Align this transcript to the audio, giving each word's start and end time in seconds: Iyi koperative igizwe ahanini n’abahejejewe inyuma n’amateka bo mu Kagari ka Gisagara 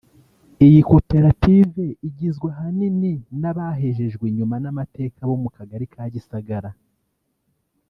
Iyi 0.65 0.79
koperative 0.89 1.83
igizwe 2.07 2.47
ahanini 2.53 3.11
n’abahejejewe 3.41 4.25
inyuma 4.31 4.55
n’amateka 4.63 5.19
bo 5.29 5.35
mu 5.41 5.49
Kagari 5.55 5.85
ka 5.93 6.03
Gisagara 6.13 6.71